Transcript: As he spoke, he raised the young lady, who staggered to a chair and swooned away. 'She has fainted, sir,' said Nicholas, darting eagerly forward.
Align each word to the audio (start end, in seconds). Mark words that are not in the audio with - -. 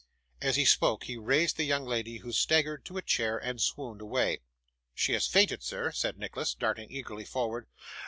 As 0.41 0.55
he 0.55 0.65
spoke, 0.65 1.03
he 1.03 1.15
raised 1.15 1.57
the 1.57 1.63
young 1.63 1.85
lady, 1.85 2.17
who 2.17 2.31
staggered 2.31 2.83
to 2.85 2.97
a 2.97 3.03
chair 3.03 3.37
and 3.37 3.61
swooned 3.61 4.01
away. 4.01 4.39
'She 4.95 5.13
has 5.13 5.27
fainted, 5.27 5.61
sir,' 5.61 5.91
said 5.91 6.17
Nicholas, 6.17 6.55
darting 6.55 6.89
eagerly 6.91 7.23
forward. 7.23 7.67